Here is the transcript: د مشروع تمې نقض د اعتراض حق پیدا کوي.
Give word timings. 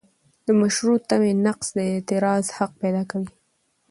د 0.45 0.47
مشروع 0.61 0.97
تمې 1.09 1.31
نقض 1.45 1.67
د 1.77 1.79
اعتراض 1.91 2.45
حق 2.57 2.71
پیدا 2.81 3.03
کوي. 3.11 3.31